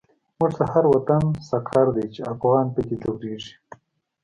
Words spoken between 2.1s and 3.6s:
چی افغان په کی ځوريږی